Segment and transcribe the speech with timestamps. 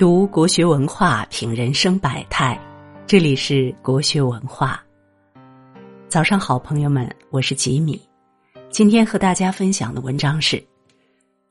[0.00, 2.58] 读国学文化，品人生百态。
[3.06, 4.82] 这里是国学文化。
[6.08, 8.00] 早上好，朋友们，我是吉米。
[8.70, 10.64] 今天和大家分享的文章是：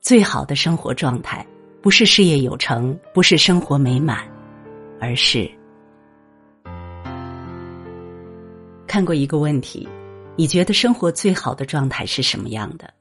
[0.00, 1.46] 最好的生活状态，
[1.80, 4.28] 不是事业有成，不是生活美满，
[4.98, 5.48] 而是……
[8.84, 9.88] 看过一个问题，
[10.34, 12.92] 你觉得生活最好的状态是什么样的？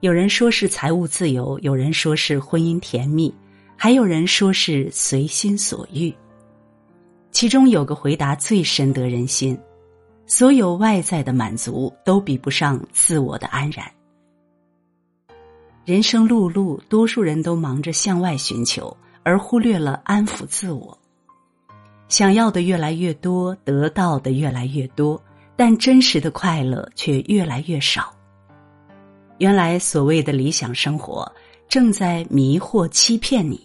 [0.00, 3.32] 有人说是财务自由，有人说是婚姻甜蜜。
[3.76, 6.14] 还有人说是随心所欲，
[7.30, 9.58] 其中有个回答最深得人心：
[10.26, 13.84] 所有外在的满足都比不上自我的安然。
[15.84, 20.96] 人生碌碌，多数人都忙着向外寻求，而忽略了安抚自我。
[22.08, 25.22] 想要的越来越多，得到的越来越多，
[25.56, 28.14] 但真实的快乐却越来越少。
[29.38, 31.30] 原来所谓的理想生活。
[31.66, 33.63] 正在迷惑欺骗你。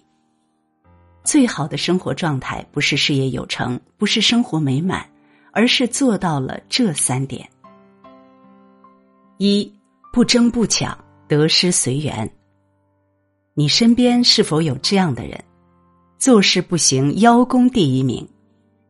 [1.23, 5.05] 最好的生活状态不是事业有成，不是生活美满，
[5.51, 7.47] 而是做到了这三点：
[9.37, 9.71] 一
[10.11, 12.29] 不争不抢，得失随缘。
[13.53, 15.43] 你身边是否有这样的人？
[16.17, 18.27] 做事不行，邀功第一名，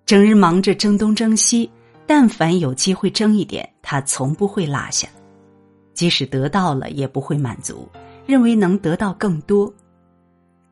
[0.06, 1.70] 整日忙着争东争西，
[2.08, 5.08] 但凡有机会争一点，他从不会落下，
[5.94, 7.88] 即使得到了，也不会满足。
[8.26, 9.74] 认为能得到更多，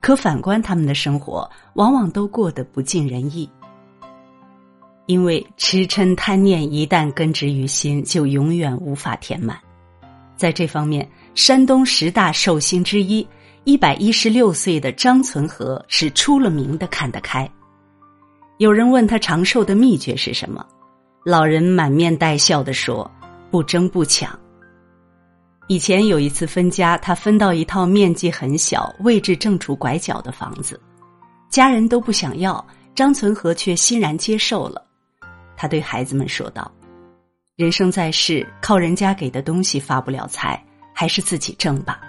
[0.07, 3.49] 可反观他们的生活，往往都过得不尽人意。
[5.05, 9.59] 因为痴嗔贪念一旦根植于心，就永远无法填满。
[10.37, 11.05] 在这方面，
[11.35, 13.27] 山东十大寿星之一、
[13.65, 17.45] 一百一十六岁的张存和是出了名的看得开。
[18.59, 20.65] 有人问他长寿的秘诀是什么，
[21.25, 23.11] 老人满面带笑的说
[23.51, 24.39] ：“不争不抢。”
[25.69, 30.79] 以前有一次分家，他分到一套面积很小、位置正处拐角的房子，
[31.49, 32.65] 家人都不想要，
[32.95, 34.81] 张存和却欣然接受了。
[35.57, 36.71] 他对孩子们说道
[37.57, 40.63] ：“人生在世，靠人家给的东西发不了财，
[40.93, 41.99] 还是自己挣吧。”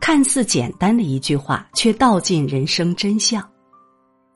[0.00, 3.48] 看似简单的一句话，却道尽人生真相。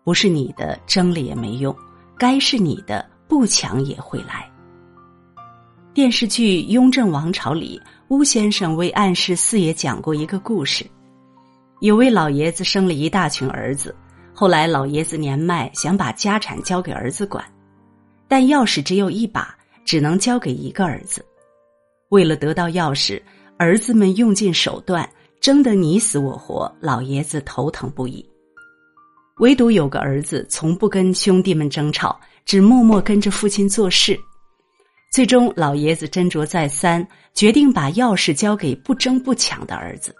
[0.04, 1.74] 不是你的，争了也没用；
[2.16, 4.48] 该是你的，不抢也会来。
[5.92, 7.82] 电视剧《雍正王朝》里。
[8.12, 10.84] 巫先生为暗示四爷讲过一个故事：
[11.80, 13.96] 有位老爷子生了一大群儿子，
[14.34, 17.42] 后来老爷子年迈，想把家产交给儿子管，
[18.28, 19.56] 但钥匙只有一把，
[19.86, 21.24] 只能交给一个儿子。
[22.10, 23.18] 为了得到钥匙，
[23.56, 25.08] 儿子们用尽手段，
[25.40, 28.22] 争得你死我活，老爷子头疼不已。
[29.38, 34.20] 唯独有个儿子从不跟兄弟们争吵，只默默跟着父亲做事。
[35.12, 40.16] 最终，老爷子斟酌再三，决定把钥匙交给不争不抢的儿子。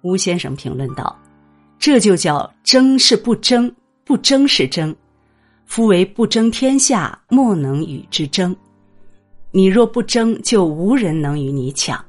[0.00, 1.14] 吴先生评论道
[1.78, 3.70] ：“这就叫争是不争，
[4.02, 4.96] 不争是争。
[5.66, 8.56] 夫为不争天下，莫能与之争。
[9.50, 12.02] 你若不争，就无人能与你抢。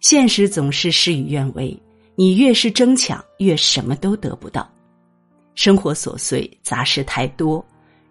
[0.00, 1.80] 现实总是事与愿违，
[2.16, 4.68] 你越是争抢，越什么都得不到。
[5.54, 7.64] 生活琐碎，杂事太多。”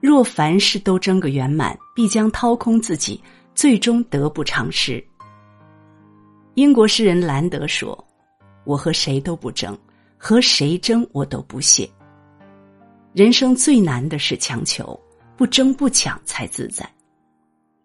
[0.06, 3.20] 若凡事都争个圆满，必将掏空自己，
[3.56, 5.04] 最终得不偿失。
[6.54, 7.98] 英国诗人兰德说
[8.66, 9.76] ：“我和谁都不争，
[10.16, 11.90] 和谁争我都不屑。
[13.14, 14.98] 人生最难的是强求，
[15.36, 16.88] 不争不抢才自在。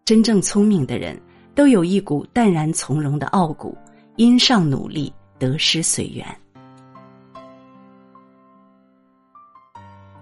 [0.05, 1.19] 真正聪明的人
[1.55, 3.75] 都有一股淡然从容的傲骨，
[4.17, 6.27] 因上努力，得失随缘。”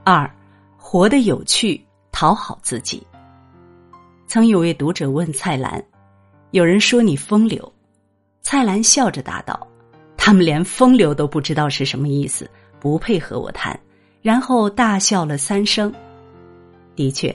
[0.05, 0.33] 二，
[0.77, 1.85] 活得有趣。
[2.21, 3.01] 讨好自己。
[4.27, 5.81] 曾有位读者问蔡澜
[6.51, 7.73] ：“有人说你风流。”
[8.43, 9.65] 蔡澜笑着答道
[10.19, 13.79] ：“他们连风流都不知道是什么意思，不配和我谈。”
[14.21, 15.95] 然后大笑了三声。
[16.97, 17.33] 的确，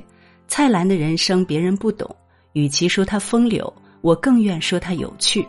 [0.50, 2.14] 蔡澜的人生别人不懂，
[2.52, 5.48] 与其说他风流，我更愿说他有趣。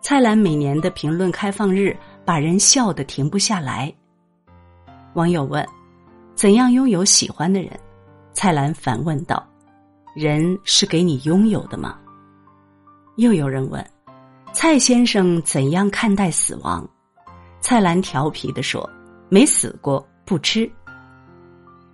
[0.00, 1.94] 蔡澜每年的评论开放日，
[2.24, 3.92] 把人笑得停不下来。
[5.12, 5.62] 网友问
[6.34, 7.70] ：“怎样拥有喜欢的人？”
[8.32, 9.46] 蔡澜反问道
[10.16, 11.98] ：“人是给你拥有的吗？”
[13.16, 13.84] 又有人问
[14.52, 16.88] ：“蔡先生怎样看待死亡？”
[17.60, 18.88] 蔡澜调皮的说
[19.28, 20.70] ：“没死过，不吃。”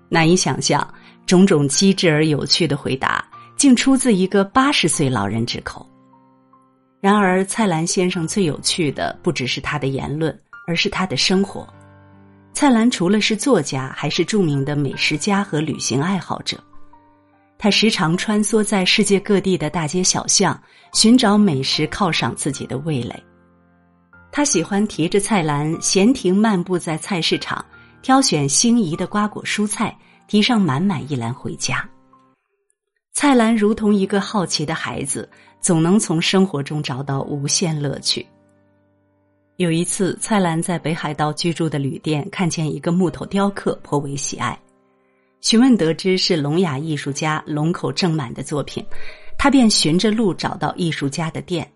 [0.08, 0.87] 难以想象，
[1.26, 3.23] 种种机智而有趣的回答，
[3.56, 5.87] 竟出自一个八十岁老人之口。
[7.00, 10.37] 然而，蔡澜先生最有趣的不只是他的言论，
[10.67, 11.69] 而是他的生活。
[12.58, 16.58] 蔡澜除了是作家，还是著名的美食家和旅行爱好者。
[17.56, 20.60] 他时常穿梭在世界各地的大街小巷，
[20.93, 23.14] 寻找美食犒赏自己的味蕾。
[24.32, 27.64] 他喜欢提着菜篮闲庭漫步在菜市场，
[28.02, 29.96] 挑选心仪的瓜果蔬菜，
[30.26, 31.88] 提上满满一篮回家。
[33.12, 35.31] 菜篮如同一个好奇的孩子，
[35.61, 38.26] 总能从生活中找到无限乐趣。
[39.58, 44.56] 有一次，蔡澜在北海道居住的旅店看见一个木头雕刻，颇为喜爱。
[45.40, 48.87] 询问得知是聋哑艺术家龙口正满的作品，
[49.37, 51.69] 他便循着路找到艺术家的店。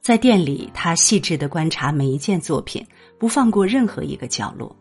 [0.00, 2.86] 在店里，他细致的观察每一件作品，
[3.18, 4.74] 不放过任何一个角落。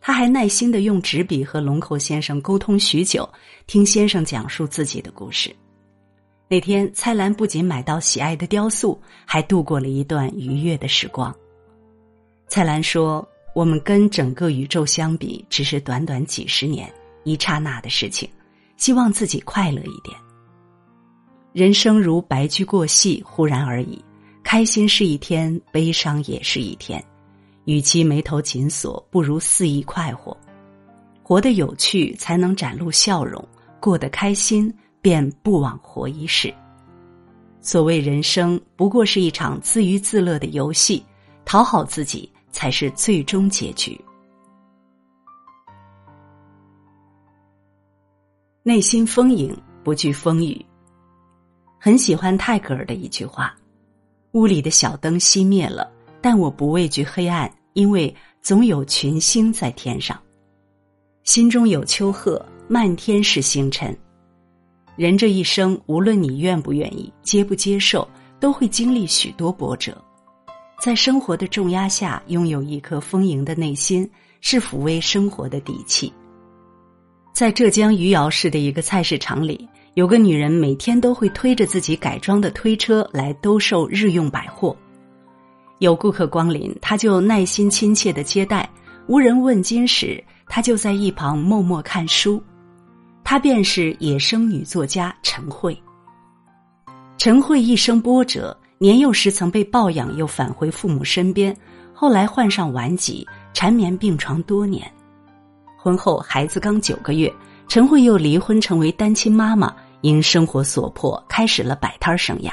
[0.00, 3.28] 他还耐心的用纸笔和龙口先生沟通许久，
[3.68, 5.54] 听先生讲述自己的故事。
[6.50, 11.34] 那天，蔡澜不仅买到喜爱的雕塑，还度过了一段愉悦的时光。
[12.46, 16.90] 蔡澜说：“我们跟整个宇宙相比，只是短短几十年、
[17.24, 18.26] 一刹那的事情。
[18.78, 20.16] 希望自己快乐一点。
[21.52, 24.02] 人生如白驹过隙，忽然而已。
[24.42, 27.04] 开心是一天，悲伤也是一天。
[27.66, 30.34] 与其眉头紧锁，不如肆意快活。
[31.22, 33.38] 活得有趣，才能展露笑容；
[33.78, 36.52] 过得开心。”便不枉活一世。
[37.60, 41.04] 所谓人生，不过是一场自娱自乐的游戏，
[41.44, 44.00] 讨好自己才是最终结局。
[48.62, 50.64] 内心丰盈，不惧风雨。
[51.78, 53.54] 很喜欢泰戈尔的一句话
[54.32, 55.90] ：“屋里的小灯熄灭了，
[56.20, 60.20] 但我不畏惧黑暗，因为总有群星在天上。
[61.24, 63.96] 心中有丘壑，漫天是星辰。”
[64.98, 68.06] 人这一生，无论你愿不愿意、接不接受，
[68.40, 69.96] 都会经历许多波折。
[70.82, 74.10] 在生活的重压下，拥有一颗丰盈的内心，
[74.40, 76.12] 是抚慰生活的底气。
[77.32, 84.76] 在浙江余姚市的一个菜市场里，有个女人每天都会推着自己改装的推车来兜售日用百货。
[85.78, 88.68] 有顾客光临，她就耐心亲切的接待；
[89.06, 92.42] 无人问津时，她就在一旁默默看书。
[93.30, 95.78] 她便是野生女作家陈慧。
[97.18, 101.54] 陈慧一生波折，年幼时曾被抱养，又返回父母身边，
[101.92, 104.90] 后来患上顽疾，缠绵病床多年。
[105.76, 107.30] 婚后孩子刚九个月，
[107.68, 112.50] 陈慧又离婚，成为单亲妈妈，因生活所迫，开始了摆摊生涯。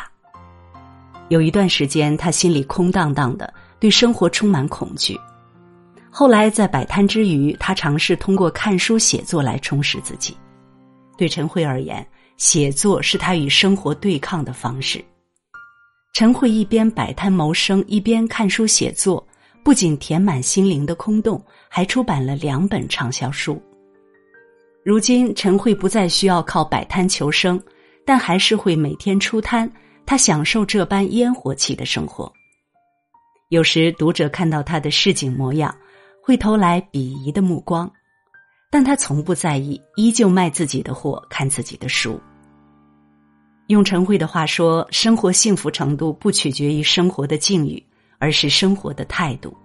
[1.29, 5.17] 有一段时间，她心里空荡荡的，对生活充满恐惧。
[6.11, 10.35] 后来在摆摊之余，她尝试通过看书写作来充实自己。
[11.17, 12.05] 对陈慧而言，
[12.37, 15.03] 写作是他与生活对抗的方式。
[16.13, 19.25] 陈慧一边摆摊谋生，一边看书写作，
[19.63, 23.61] 不仅填满心灵的空洞，还出版了两本畅销书。
[24.83, 27.61] 如今，陈慧不再需要靠摆摊求生，
[28.05, 29.69] 但还是会每天出摊。
[30.05, 32.31] 他享受这般烟火气的生活。
[33.49, 35.75] 有时，读者看到他的市井模样，
[36.21, 37.91] 会投来鄙夷的目光。
[38.75, 42.19] 但他从不在意，依旧卖自己的货，看自己的书。
[43.67, 47.81] 用陈慧的话说，生活幸福程度不取决于生活的境遇，
[48.19, 49.55] 而是生活的态度。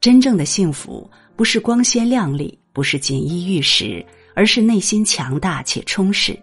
[0.00, 4.04] 真正的幸福不是光鲜亮丽，不是锦衣玉食，
[4.34, 6.36] 而是内心强大且充实。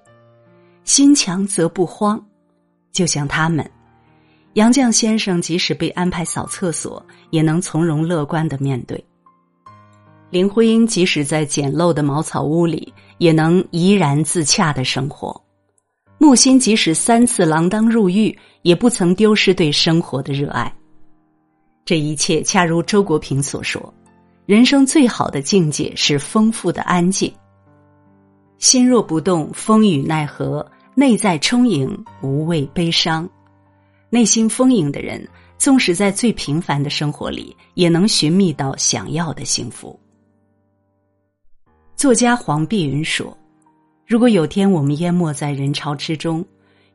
[0.85, 2.17] 心强则不慌，
[2.93, 3.69] 就像他们，
[4.53, 9.05] 杨绛先生即使被安排扫厕所，也能从容乐观的面对。
[10.29, 15.33] 林徽因即使在简陋的茅草屋里，也能怡然自洽的生活；
[16.17, 20.71] 木心即使三次锒铛入狱，也不曾丢失对生活的热爱。
[21.85, 23.93] 这一切恰如周国平所说
[24.45, 27.31] ：“人生最好的境界是丰富的安静。
[28.57, 30.61] 心若不动，风雨奈何；
[30.93, 33.29] 内在充盈，无畏悲伤。
[34.09, 35.25] 内心丰盈的人，
[35.57, 39.97] 纵使在最平凡的生活里，也能寻觅到想要的幸福。”
[41.97, 43.35] 作家黄碧云说
[44.05, 46.45] ：“如果有天我们淹没在人潮之中，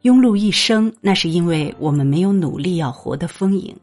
[0.02, 3.76] 庸碌一生，那是因为我们没有努力要活得丰盈。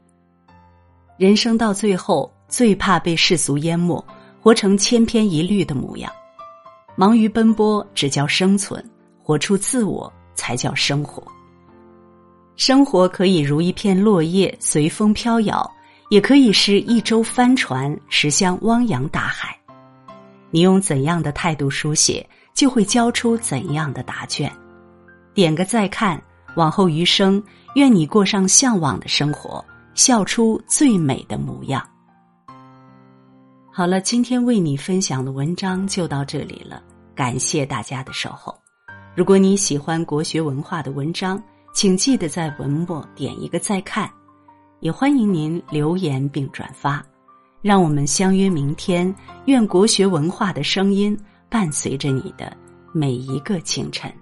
[1.18, 4.02] 人生到最后，最怕被世俗淹没，
[4.40, 6.10] 活成千篇一律的模样。
[6.96, 8.82] 忙于奔波只叫生存，
[9.22, 11.22] 活出自我才叫生活。
[12.56, 15.70] 生活可以如一片落叶，随风飘摇；
[16.10, 19.54] 也可以是一舟帆船，驶向汪洋大海。”
[20.52, 24.52] 你用怎样的态度书写，就会交出怎样的答卷。
[25.34, 26.22] 点个再看，
[26.56, 27.42] 往后余生，
[27.76, 29.64] 愿你过上向往的生活，
[29.94, 31.88] 笑出最美的模样。
[33.72, 36.82] 好了，今天为你分享的文章就到这里了，
[37.16, 38.54] 感谢大家的守候。
[39.16, 41.42] 如果你喜欢国学文化的文章，
[41.74, 44.10] 请记得在文末点一个再看。
[44.82, 47.06] 也欢迎您留言并转发，
[47.62, 49.14] 让我们相约明天。
[49.46, 51.18] 愿国学文化的声音
[51.50, 52.56] 伴随着你的
[52.94, 54.14] 每一个清晨。